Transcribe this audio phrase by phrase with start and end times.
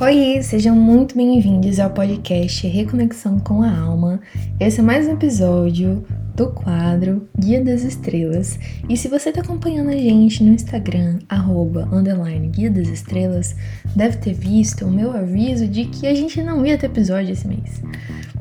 [0.00, 4.20] Oi, sejam muito bem-vindos ao podcast Reconexão com a Alma.
[4.60, 6.06] Esse é mais um episódio
[6.38, 8.60] do quadro Guia das Estrelas.
[8.88, 13.56] E se você está acompanhando a gente no Instagram, arroba, underline, Guia das Estrelas,
[13.96, 17.48] deve ter visto o meu aviso de que a gente não ia ter episódio esse
[17.48, 17.82] mês.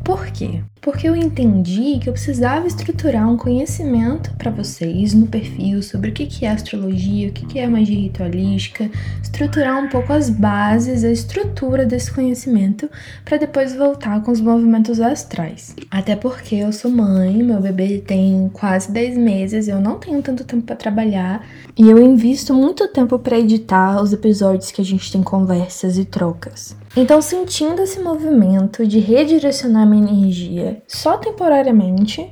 [0.04, 0.62] Por quê?
[0.80, 6.14] Porque eu entendi que eu precisava estruturar um conhecimento para vocês no perfil sobre o
[6.14, 8.90] que é astrologia, o que é magia ritualística,
[9.22, 12.90] estruturar um pouco as bases, a estrutura desse conhecimento,
[13.26, 15.76] para depois voltar com os movimentos astrais.
[15.92, 20.44] Até porque eu sou mãe, meu bebê tem quase 10 meses, eu não tenho tanto
[20.44, 21.46] tempo para trabalhar
[21.78, 26.06] e eu invisto muito tempo para editar os episódios que a gente tem conversas e
[26.06, 26.76] trocas.
[26.96, 32.30] Então, sentindo esse movimento de redirecionar minha energia só temporariamente,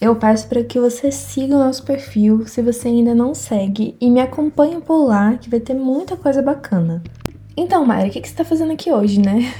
[0.00, 4.10] eu peço para que você siga o nosso perfil se você ainda não segue e
[4.10, 7.02] me acompanhe por lá, que vai ter muita coisa bacana.
[7.60, 9.52] Então, Mayra, o que, que você tá fazendo aqui hoje, né?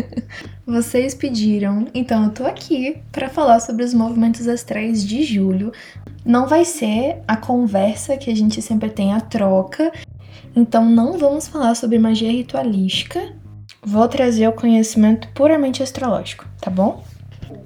[0.66, 5.72] Vocês pediram, então eu tô aqui para falar sobre os movimentos astrais de julho.
[6.26, 9.90] Não vai ser a conversa que a gente sempre tem, a troca.
[10.54, 13.32] Então, não vamos falar sobre magia ritualística,
[13.82, 17.04] Vou trazer o conhecimento puramente astrológico, tá bom?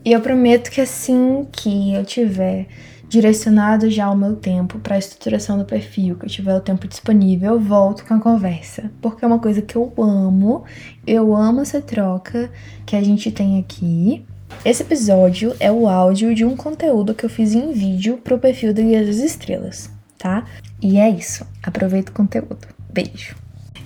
[0.04, 2.68] E eu prometo que assim que eu tiver
[3.12, 6.88] direcionado já o meu tempo para a estruturação do perfil, que eu tiver o tempo
[6.88, 10.64] disponível, eu volto com a conversa, porque é uma coisa que eu amo.
[11.06, 12.50] Eu amo essa troca
[12.86, 14.24] que a gente tem aqui.
[14.64, 18.72] Esse episódio é o áudio de um conteúdo que eu fiz em vídeo pro perfil
[18.72, 20.46] do Guia das Estrelas, tá?
[20.80, 21.46] E é isso.
[21.62, 22.66] Aproveita o conteúdo.
[22.90, 23.41] Beijo.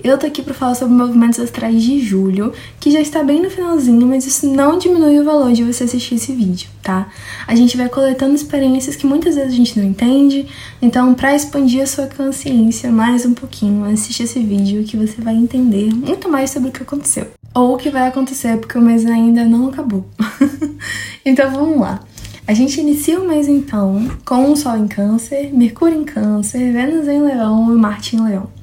[0.07, 3.51] Eu tô aqui para falar sobre movimentos astrais de julho, que já está bem no
[3.51, 7.09] finalzinho, mas isso não diminui o valor de você assistir esse vídeo, tá?
[7.45, 10.47] A gente vai coletando experiências que muitas vezes a gente não entende,
[10.81, 15.35] então para expandir a sua consciência mais um pouquinho, assiste esse vídeo que você vai
[15.35, 17.27] entender muito mais sobre o que aconteceu.
[17.53, 20.07] Ou o que vai acontecer, porque o mês ainda não acabou.
[21.27, 22.01] então vamos lá.
[22.47, 27.09] A gente inicia o mês então com o Sol em Câncer, Mercúrio em Câncer, Vênus
[27.09, 28.55] em Leão e Marte em Leão.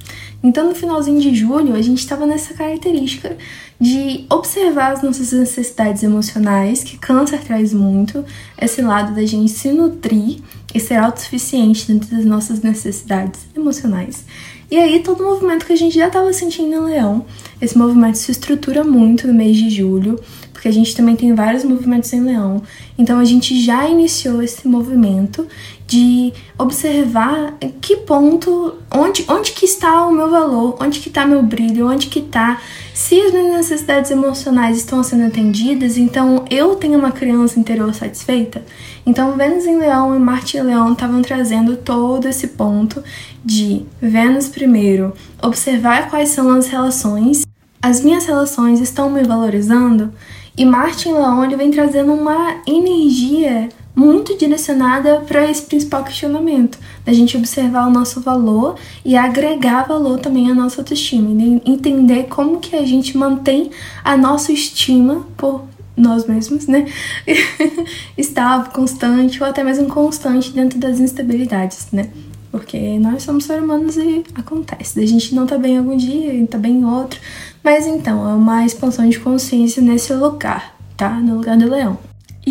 [0.43, 3.37] Então, no finalzinho de julho, a gente estava nessa característica
[3.79, 8.25] de observar as nossas necessidades emocionais, que câncer traz muito,
[8.61, 10.39] esse lado da gente se nutrir
[10.73, 14.25] e ser autossuficiente dentro das nossas necessidades emocionais.
[14.69, 17.25] E aí, todo o movimento que a gente já estava sentindo em Leão,
[17.61, 20.19] esse movimento se estrutura muito no mês de julho,
[20.51, 22.61] porque a gente também tem vários movimentos em Leão.
[22.97, 25.47] Então, a gente já iniciou esse movimento
[25.87, 31.43] de observar que ponto, onde, onde que está o meu valor, onde que está meu
[31.43, 32.59] brilho, onde que está
[32.93, 38.63] se as minhas necessidades emocionais estão sendo atendidas, então eu tenho uma criança interior satisfeita.
[39.05, 43.03] Então Vênus em Leão e Marte em Leão estavam trazendo todo esse ponto
[43.43, 47.45] de Vênus primeiro, observar quais são as relações,
[47.81, 50.13] as minhas relações estão me valorizando,
[50.55, 56.79] e Marte em Leão ele vem trazendo uma energia muito direcionada para esse principal questionamento,
[57.05, 62.23] da gente observar o nosso valor e agregar valor também à nossa autoestima, e entender
[62.23, 63.69] como que a gente mantém
[64.03, 65.63] a nossa estima por
[65.95, 66.85] nós mesmos, né?
[68.17, 72.09] Estável, constante ou até mesmo constante dentro das instabilidades, né?
[72.51, 74.99] Porque nós somos seres humanos e acontece.
[74.99, 77.19] A gente não tá bem algum dia e tá bem em outro.
[77.63, 81.09] Mas então, é uma expansão de consciência nesse lugar, tá?
[81.09, 81.97] No lugar do leão.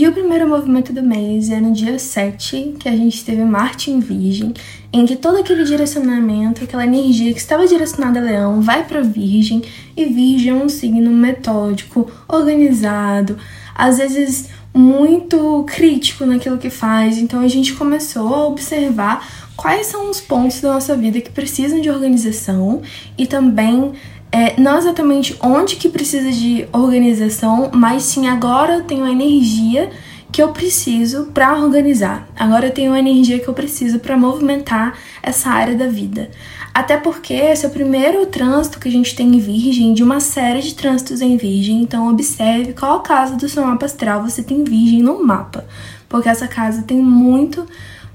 [0.02, 3.88] E o primeiro movimento do mês é no dia 7, que a gente teve Marte
[3.88, 4.52] em Virgem,
[4.92, 9.62] em que todo aquele direcionamento, aquela energia que estava direcionada a Leão, vai para Virgem,
[9.96, 13.38] e Virgem é um signo metódico, organizado,
[13.76, 17.19] às vezes muito crítico naquilo que faz.
[17.19, 19.24] Então a gente começou a observar
[19.54, 22.82] quais são os pontos da nossa vida que precisam de organização
[23.16, 23.92] e também
[24.32, 29.91] é, não exatamente onde que precisa de organização, mas sim agora eu tenho a energia
[30.32, 32.26] que eu preciso para organizar.
[32.34, 36.31] Agora eu tenho a energia que eu preciso para movimentar essa área da vida.
[36.72, 40.20] Até porque esse é o primeiro trânsito que a gente tem em Virgem, de uma
[40.20, 41.82] série de trânsitos em Virgem.
[41.82, 45.67] Então observe qual casa do seu mapa astral você tem Virgem no mapa,
[46.08, 47.67] porque essa casa tem muito,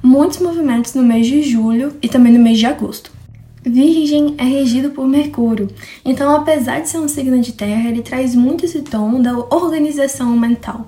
[0.02, 3.17] muitos movimentos no mês de julho e também no mês de agosto.
[3.70, 5.68] Virgem é regido por Mercúrio,
[6.04, 10.38] então, apesar de ser um signo de terra, ele traz muito esse tom da organização
[10.38, 10.88] mental.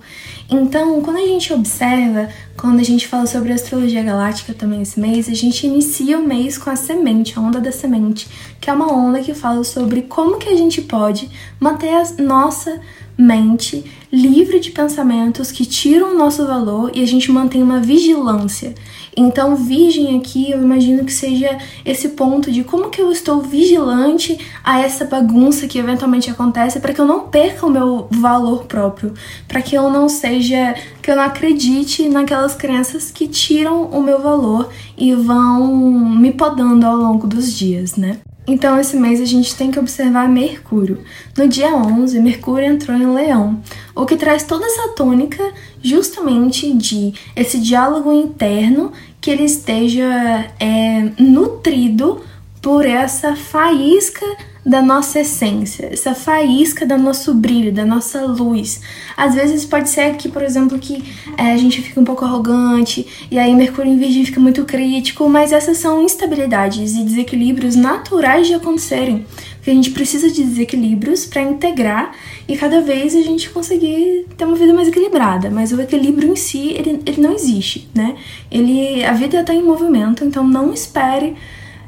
[0.50, 5.30] Então, quando a gente observa, quando a gente fala sobre astrologia galáctica também esse mês,
[5.30, 8.28] a gente inicia o mês com a semente, a onda da semente,
[8.60, 11.30] que é uma onda que fala sobre como que a gente pode
[11.60, 12.82] manter a nossa
[13.20, 18.74] mente livre de pensamentos que tiram o nosso valor e a gente mantém uma vigilância.
[19.16, 24.40] Então, virgem aqui, eu imagino que seja esse ponto de como que eu estou vigilante
[24.64, 29.14] a essa bagunça que eventualmente acontece para que eu não perca o meu valor próprio,
[29.50, 34.22] para que eu não seja, que eu não acredite naquelas crenças que tiram o meu
[34.22, 38.20] valor e vão me podando ao longo dos dias, né?
[38.52, 41.04] Então, esse mês a gente tem que observar Mercúrio.
[41.38, 43.62] No dia 11, Mercúrio entrou em Leão,
[43.94, 45.54] o que traz toda essa tônica
[45.84, 48.92] justamente de esse diálogo interno
[49.22, 52.24] que ele esteja é, nutrido
[52.60, 54.26] por essa faísca
[54.70, 58.82] da nossa essência, essa faísca do nosso brilho, da nossa luz.
[59.18, 61.04] Às vezes pode ser que, por exemplo, que
[61.36, 65.28] é, a gente fica um pouco arrogante e aí Mercúrio em Virgem fica muito crítico,
[65.28, 69.26] mas essas são instabilidades e desequilíbrios naturais de acontecerem.
[69.56, 72.12] Porque a gente precisa de desequilíbrios para integrar
[72.48, 75.50] e cada vez a gente conseguir ter uma vida mais equilibrada.
[75.50, 78.16] Mas o equilíbrio em si, ele, ele não existe, né?
[78.52, 81.36] Ele, a vida está em movimento, então não espere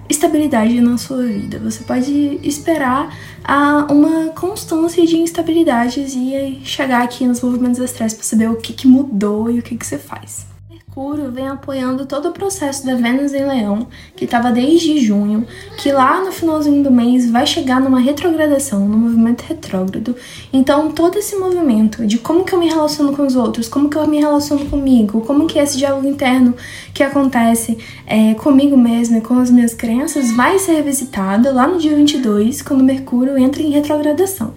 [0.09, 1.59] estabilidade na sua vida.
[1.59, 8.23] Você pode esperar a uma constância de instabilidades e chegar aqui nos movimentos astrais para
[8.23, 10.50] saber o que, que mudou e o que, que você faz.
[10.93, 15.47] Mercúrio vem apoiando todo o processo da Vênus em Leão, que estava desde junho,
[15.77, 20.13] que lá no finalzinho do mês vai chegar numa retrogradação, no movimento retrógrado.
[20.51, 23.97] Então, todo esse movimento de como que eu me relaciono com os outros, como que
[23.97, 26.53] eu me relaciono comigo, como que esse diálogo interno
[26.93, 31.77] que acontece é, comigo mesma e com as minhas crenças, vai ser revisitado lá no
[31.77, 34.53] dia 22, quando Mercúrio entra em retrogradação.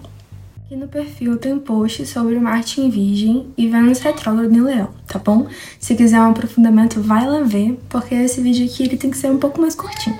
[0.65, 5.19] Aqui no perfil tem post sobre Marte em Virgem e Vênus retrógrado em Leão, tá
[5.19, 5.45] bom?
[5.79, 9.29] Se quiser um aprofundamento, vai lá ver, porque esse vídeo aqui ele tem que ser
[9.29, 10.17] um pouco mais curtinho.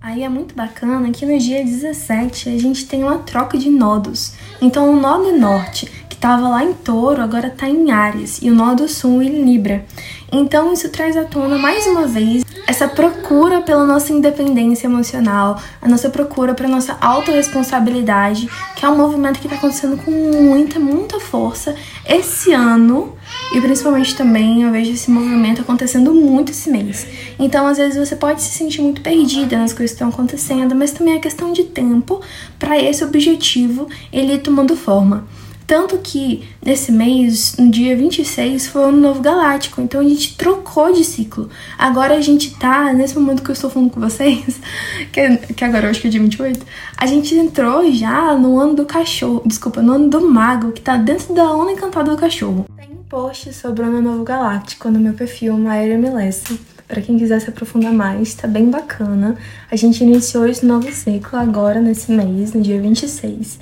[0.00, 4.32] Aí é muito bacana que no dia 17 a gente tem uma troca de nodos.
[4.62, 8.54] Então o nodo norte, que estava lá em Touro, agora está em Ares, e o
[8.54, 9.84] nodo sul em Libra.
[10.32, 15.88] Então isso traz à tona mais uma vez essa procura pela nossa independência emocional, a
[15.88, 21.18] nossa procura para nossa autorresponsabilidade, que é um movimento que está acontecendo com muita, muita
[21.18, 21.74] força
[22.06, 23.16] esse ano
[23.54, 27.06] e principalmente também eu vejo esse movimento acontecendo muito esse mês.
[27.38, 30.92] Então, às vezes você pode se sentir muito perdida nas coisas que estão acontecendo, mas
[30.92, 32.20] também é questão de tempo
[32.58, 35.26] para esse objetivo ele ir tomando forma.
[35.66, 39.80] Tanto que nesse mês, no dia 26, foi o ano novo galáctico.
[39.80, 41.50] Então a gente trocou de ciclo.
[41.76, 44.60] Agora a gente tá, nesse momento que eu estou falando com vocês,
[45.12, 46.64] que, que agora eu acho que é dia 28,
[46.96, 49.42] a gente entrou já no ano do cachorro.
[49.44, 52.66] Desculpa, no ano do mago, que tá dentro da onda encantada do cachorro.
[52.76, 56.56] Tem um post sobre o ano novo galáctico no meu perfil, Maíra Milessa.
[56.86, 59.36] Para quem quiser se aprofundar mais, tá bem bacana.
[59.68, 63.58] A gente iniciou esse novo ciclo agora, nesse mês, no dia 26.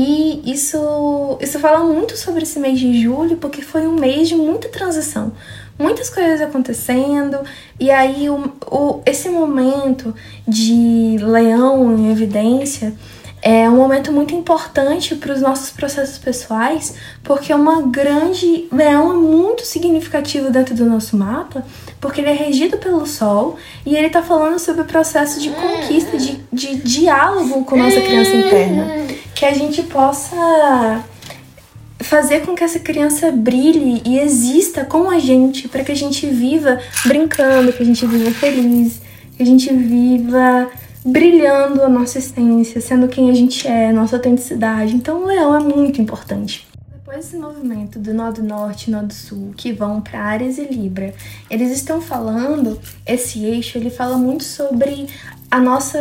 [0.00, 4.36] E isso, isso fala muito sobre esse mês de julho, porque foi um mês de
[4.36, 5.32] muita transição,
[5.76, 7.40] muitas coisas acontecendo,
[7.80, 10.14] e aí o, o, esse momento
[10.46, 12.94] de leão em evidência
[13.42, 18.68] é um momento muito importante para os nossos processos pessoais, porque é uma grande.
[18.70, 21.64] Leão é muito significativo dentro do nosso mapa,
[22.00, 26.16] porque ele é regido pelo Sol e ele está falando sobre o processo de conquista,
[26.16, 29.08] de, de diálogo com nossa criança interna
[29.38, 31.04] que a gente possa
[32.00, 36.26] fazer com que essa criança brilhe e exista com a gente, para que a gente
[36.26, 39.00] viva brincando, que a gente viva feliz,
[39.36, 40.68] que a gente viva
[41.04, 44.96] brilhando a nossa essência, sendo quem a gente é, nossa autenticidade.
[44.96, 46.66] Então, o leão é muito importante.
[47.08, 51.14] Depois desse movimento do Nodo Norte e Nodo Sul, que vão para Áreas e Libra,
[51.48, 55.08] eles estão falando, esse eixo, ele fala muito sobre
[55.50, 55.98] a nossa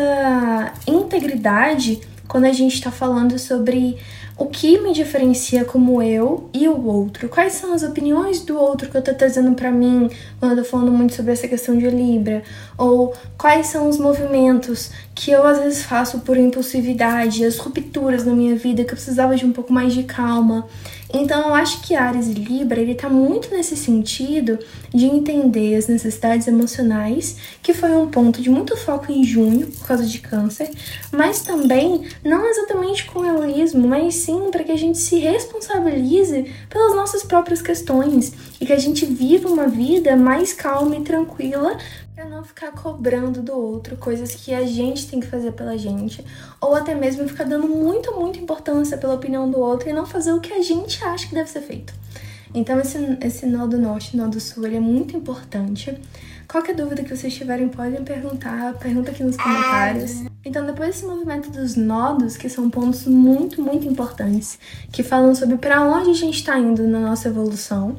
[0.86, 3.98] integridade quando a gente está falando sobre
[4.38, 7.28] o que me diferencia como eu e o outro.
[7.28, 10.70] Quais são as opiniões do outro que eu tô trazendo para mim quando eu tô
[10.70, 12.44] falando muito sobre essa questão de Libra?
[12.78, 18.34] Ou quais são os movimentos que eu às vezes faço por impulsividade, as rupturas na
[18.34, 20.68] minha vida que eu precisava de um pouco mais de calma.
[21.14, 24.60] Então eu acho que Ares e Libra, ele tá muito nesse sentido
[24.94, 29.88] de entender as necessidades emocionais, que foi um ponto de muito foco em junho, por
[29.88, 30.70] causa de câncer,
[31.12, 36.96] mas também não exatamente com egoísmo, mas sim para que a gente se responsabilize pelas
[36.96, 41.78] nossas próprias questões e que a gente viva uma vida mais calma e tranquila
[42.18, 46.26] para não ficar cobrando do outro coisas que a gente tem que fazer pela gente,
[46.60, 50.32] ou até mesmo ficar dando muito, muita importância pela opinião do outro e não fazer
[50.34, 51.94] o que a gente acha que deve ser feito.
[52.56, 55.96] Então esse, esse nó do norte nó do sul ele é muito importante.
[56.48, 60.24] Qualquer dúvida que vocês tiverem, podem perguntar, pergunta aqui nos comentários.
[60.46, 64.58] Então, depois desse movimento dos nodos, que são pontos muito, muito importantes,
[64.94, 67.98] que falam sobre para onde a gente está indo na nossa evolução,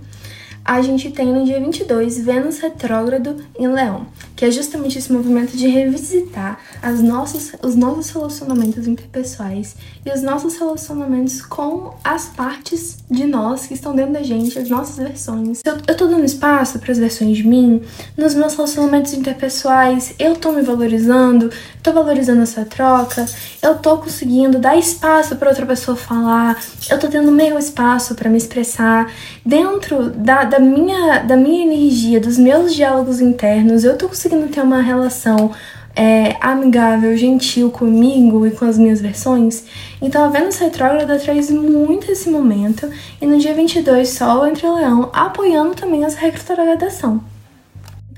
[0.69, 4.07] a gente tem no dia 22 Vênus retrógrado em Leão,
[4.37, 10.21] que é justamente esse movimento de revisitar as nossas, os nossos relacionamentos interpessoais e os
[10.21, 15.63] nossos relacionamentos com as partes de nós que estão dentro da gente, as nossas versões.
[15.65, 17.81] Eu, eu tô dando espaço para as versões de mim
[18.15, 21.51] nos meus relacionamentos interpessoais, eu tô me valorizando,
[21.83, 23.25] tô valorizando essa troca,
[23.63, 28.29] eu tô conseguindo dar espaço para outra pessoa falar, eu tô tendo meu espaço para
[28.29, 29.11] me expressar
[29.45, 34.61] dentro da, da, minha, da minha energia, dos meus diálogos internos, eu tô conseguindo ter
[34.61, 35.53] uma relação
[35.95, 39.65] é, amigável, gentil comigo e com as minhas versões.
[40.01, 42.89] Então a Vênus retrógrada traz muito esse momento,
[43.21, 47.21] e no dia 22, Sol entre Leão, apoiando também essa retrogradação.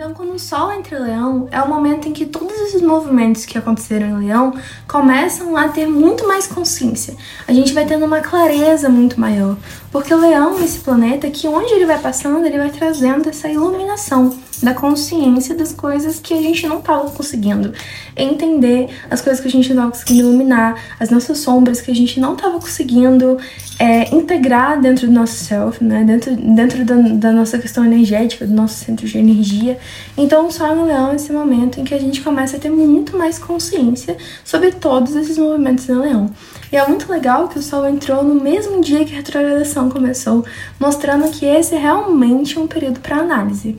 [0.00, 3.44] Então, quando o Sol entra em Leão, é o momento em que todos esses movimentos
[3.44, 4.54] que aconteceram em Leão
[4.88, 7.14] começam a ter muito mais consciência.
[7.46, 9.58] A gente vai tendo uma clareza muito maior.
[9.92, 14.38] Porque o Leão, esse planeta, que onde ele vai passando, ele vai trazendo essa iluminação
[14.62, 17.74] da consciência das coisas que a gente não estava conseguindo
[18.22, 21.94] entender, as coisas que a gente não estava conseguindo iluminar, as nossas sombras que a
[21.94, 23.38] gente não estava conseguindo
[23.78, 26.04] é, integrar dentro do nosso self, né?
[26.04, 29.78] dentro, dentro da, da, nossa questão energética, do nosso centro de energia.
[30.16, 33.16] Então, o Sol no Leão esse momento em que a gente começa a ter muito
[33.16, 36.30] mais consciência sobre todos esses movimentos no Leão.
[36.70, 40.44] E é muito legal que o Sol entrou no mesmo dia que a retrogradação começou,
[40.78, 43.78] mostrando que esse é realmente um período para análise.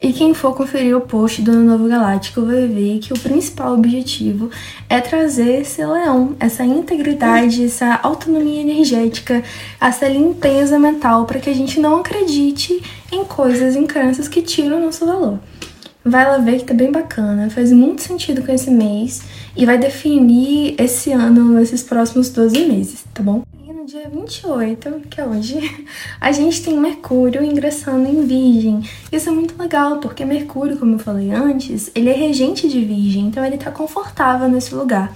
[0.00, 3.74] E quem for conferir o post do Ano Novo Galáctico vai ver que o principal
[3.74, 4.48] objetivo
[4.88, 9.42] é trazer esse leão, essa integridade, essa autonomia energética,
[9.80, 14.76] essa limpeza mental para que a gente não acredite em coisas, em crenças que tiram
[14.76, 15.40] o nosso valor.
[16.04, 19.22] Vai lá ver que tá bem bacana, faz muito sentido com esse mês
[19.56, 23.42] e vai definir esse ano, esses próximos 12 meses, tá bom?
[23.88, 25.86] Dia 28, que é hoje,
[26.20, 28.82] a gente tem Mercúrio ingressando em Virgem.
[29.10, 33.28] Isso é muito legal, porque Mercúrio, como eu falei antes, ele é regente de Virgem,
[33.28, 35.10] então ele tá confortável nesse lugar.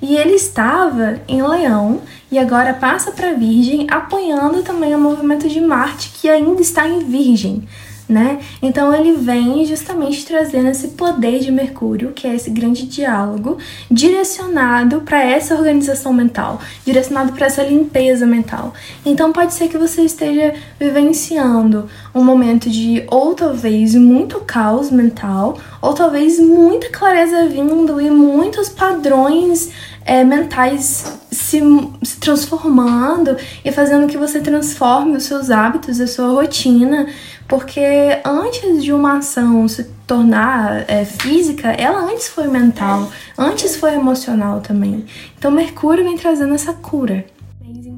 [0.00, 2.00] E ele estava em Leão
[2.32, 7.00] e agora passa para Virgem, apoiando também o movimento de Marte, que ainda está em
[7.00, 7.68] Virgem
[8.08, 8.38] né?
[8.62, 13.58] Então ele vem justamente trazendo esse poder de Mercúrio, que é esse grande diálogo,
[13.90, 18.74] direcionado para essa organização mental, direcionado para essa limpeza mental.
[19.04, 25.58] Então pode ser que você esteja vivenciando um momento de ou talvez muito caos mental,
[25.80, 29.70] ou talvez muita clareza vindo e muitos padrões
[30.04, 31.60] é, mentais se,
[32.02, 37.06] se transformando e fazendo que você transforme os seus hábitos, a sua rotina,
[37.48, 37.80] porque
[38.24, 44.60] antes de uma ação se tornar é, física, ela antes foi mental, antes foi emocional
[44.60, 45.04] também.
[45.38, 47.24] Então Mercúrio vem trazendo essa cura.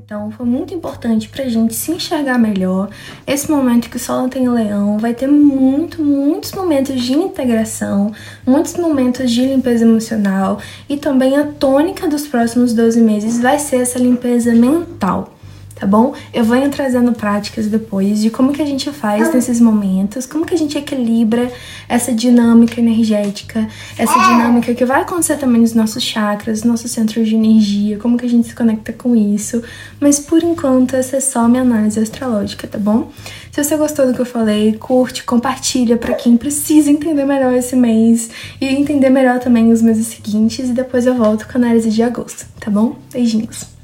[0.07, 2.89] Então, foi muito importante pra gente se enxergar melhor.
[3.27, 8.13] Esse momento que o Sol tem leão vai ter muito, muitos momentos de integração,
[8.47, 13.79] muitos momentos de limpeza emocional e também a tônica dos próximos 12 meses vai ser
[13.79, 15.36] essa limpeza mental
[15.77, 16.15] tá bom?
[16.33, 20.55] Eu venho trazendo práticas depois de como que a gente faz nesses momentos, como que
[20.55, 21.53] a gente equilibra
[21.87, 23.69] essa dinâmica energética,
[23.99, 28.25] essa dinâmica que vai acontecer também nos nossos chakras, nossos centros de energia, como que
[28.25, 29.63] a gente se conecta com isso.
[30.01, 33.13] Mas por enquanto essa é só minha análise astrológica, tá bom?
[33.53, 37.77] Se você gostou do que eu falei, curte, compartilha para quem precisa entender melhor esse
[37.77, 41.91] mês e entender melhor também os meses seguintes e depois eu volto com a análise
[41.91, 42.97] de agosto, tá bom?
[43.13, 43.76] Beijinhos.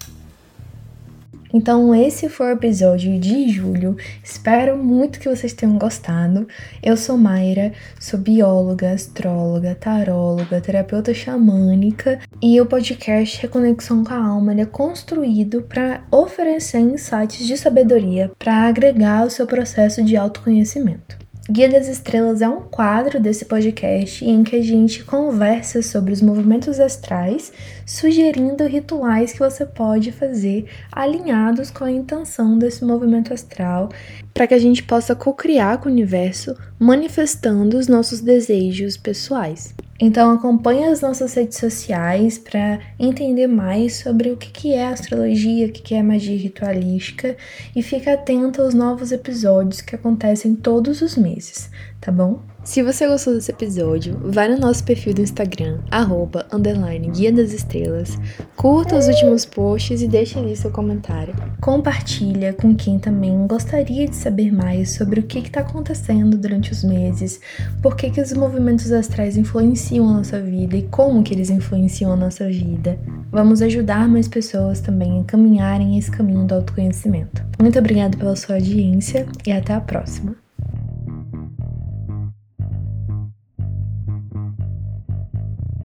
[1.52, 3.96] Então, esse foi o episódio de julho.
[4.24, 6.48] Espero muito que vocês tenham gostado.
[6.82, 14.26] Eu sou Mayra, sou bióloga, astróloga, taróloga, terapeuta xamânica e o podcast Reconexão com a
[14.26, 21.22] Alma é construído para oferecer insights de sabedoria para agregar ao seu processo de autoconhecimento.
[21.50, 26.22] Guia das Estrelas é um quadro desse podcast em que a gente conversa sobre os
[26.22, 27.52] movimentos astrais,
[27.86, 33.88] sugerindo rituais que você pode fazer alinhados com a intenção desse movimento astral,
[34.32, 39.74] para que a gente possa co-criar com o universo, manifestando os nossos desejos pessoais.
[40.04, 45.70] Então acompanhe as nossas redes sociais para entender mais sobre o que é astrologia, o
[45.70, 47.36] que é magia ritualística
[47.76, 51.70] e fique atento aos novos episódios que acontecem todos os meses,
[52.02, 52.40] tá bom?
[52.64, 57.52] Se você gostou desse episódio, vai no nosso perfil do Instagram, arroba, underline, Guia das
[57.52, 58.16] Estrelas,
[58.56, 61.34] curta os últimos posts e deixe ali seu comentário.
[61.60, 66.84] Compartilha com quem também gostaria de saber mais sobre o que está acontecendo durante os
[66.84, 67.40] meses,
[67.80, 72.12] por que, que os movimentos astrais influenciam a nossa vida e como que eles influenciam
[72.12, 72.98] a nossa vida.
[73.30, 77.44] Vamos ajudar mais pessoas também a caminharem esse caminho do autoconhecimento.
[77.60, 80.41] Muito obrigada pela sua audiência e até a próxima.